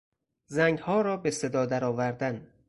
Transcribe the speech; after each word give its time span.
زنگها 0.47 1.01
را 1.01 1.17
به 1.17 1.31
صدا 1.31 1.65
درآوردن 1.65 2.47